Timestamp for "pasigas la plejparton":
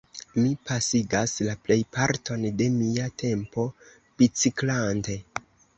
0.69-2.49